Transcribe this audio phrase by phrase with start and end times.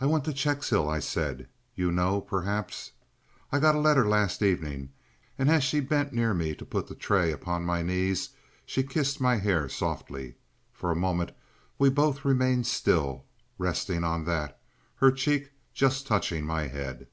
[0.00, 1.46] "I went to Checkshill," I said.
[1.76, 2.90] "You know—perhaps—?"
[3.52, 4.88] "I got a letter last evening, dear,"
[5.38, 8.30] and as she bent near me to put the tray upon my knees,
[8.66, 10.34] she kissed my hair softly.
[10.72, 11.30] For a moment
[11.78, 14.58] we both remained still, resting on that,
[14.96, 17.06] her cheek just touching my head.